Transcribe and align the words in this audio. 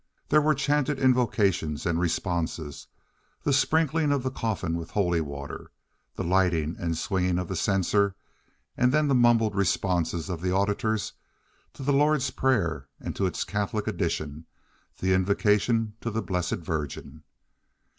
There 0.29 0.41
were 0.41 0.55
the 0.55 0.59
chanted 0.59 0.97
invocations 0.97 1.85
and 1.85 1.99
responses, 1.99 2.87
the 3.43 3.53
sprinkling 3.53 4.11
of 4.11 4.23
the 4.23 4.31
coffin 4.31 4.75
with 4.75 4.89
holy 4.89 5.21
water, 5.21 5.69
the 6.15 6.23
lighting 6.23 6.75
and 6.79 6.97
swinging 6.97 7.37
of 7.37 7.47
the 7.47 7.55
censer 7.55 8.15
and 8.75 8.91
then 8.91 9.07
the 9.09 9.13
mumbled 9.13 9.53
responses 9.53 10.27
of 10.27 10.41
the 10.41 10.51
auditors 10.55 11.13
to 11.73 11.83
the 11.83 11.93
Lord's 11.93 12.31
Prayer 12.31 12.87
and 12.99 13.15
to 13.15 13.27
its 13.27 13.43
Catholic 13.43 13.85
addition, 13.85 14.47
the 14.97 15.13
invocation 15.13 15.93
to 16.01 16.09
the 16.09 16.23
Blessed 16.23 16.65
Virgin. 16.65 17.21